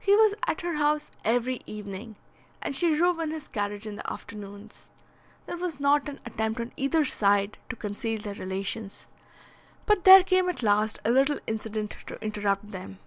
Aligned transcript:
He 0.00 0.16
was 0.16 0.34
at 0.44 0.62
her 0.62 0.72
house 0.74 1.12
every 1.24 1.60
evening, 1.64 2.16
and 2.60 2.74
she 2.74 2.96
drove 2.96 3.20
in 3.20 3.30
his 3.30 3.46
carriage 3.46 3.86
in 3.86 3.94
the 3.94 4.12
afternoons. 4.12 4.88
There 5.46 5.56
was 5.56 5.78
not 5.78 6.08
an 6.08 6.18
attempt 6.26 6.58
on 6.58 6.72
either 6.76 7.04
side 7.04 7.58
to 7.68 7.76
conceal 7.76 8.20
their 8.20 8.34
relations; 8.34 9.06
but 9.86 10.02
there 10.02 10.24
came 10.24 10.48
at 10.48 10.64
last 10.64 10.98
a 11.04 11.12
little 11.12 11.38
incident 11.46 11.96
to 12.08 12.20
interrupt 12.20 12.72
them. 12.72 12.98